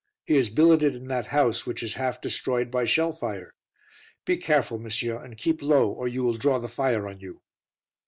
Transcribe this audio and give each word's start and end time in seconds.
He 0.25 0.35
is 0.35 0.49
billeted 0.49 0.95
in 0.95 1.07
that 1.09 1.27
house 1.27 1.67
which 1.67 1.83
is 1.83 1.93
half 1.93 2.19
destroyed 2.19 2.71
by 2.71 2.85
shell 2.85 3.13
fire. 3.13 3.53
Be 4.25 4.35
careful, 4.37 4.79
monsieur, 4.79 5.23
and 5.23 5.37
keep 5.37 5.61
low, 5.61 5.89
or 5.91 6.07
you 6.07 6.23
will 6.23 6.37
draw 6.37 6.57
the 6.57 6.67
fire 6.67 7.07
on 7.07 7.19
you." 7.19 7.43